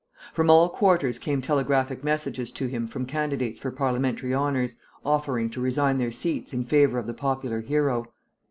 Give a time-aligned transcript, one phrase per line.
[0.33, 5.61] From all quarters came telegraphic messages to him from candidates for parliamentary honors, offering to
[5.61, 8.11] resign their seats in favor of the popular hero.